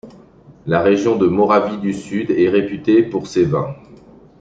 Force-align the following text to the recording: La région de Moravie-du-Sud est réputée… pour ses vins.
La 0.65 0.81
région 0.81 1.15
de 1.15 1.27
Moravie-du-Sud 1.27 2.31
est 2.31 2.49
réputée… 2.49 3.03
pour 3.03 3.27
ses 3.27 3.45
vins. 3.45 3.75